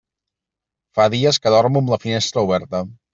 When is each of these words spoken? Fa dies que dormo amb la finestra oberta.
Fa 0.99 1.05
dies 1.15 1.39
que 1.43 1.51
dormo 1.57 1.83
amb 1.85 1.91
la 1.95 1.99
finestra 2.07 2.45
oberta. 2.49 2.81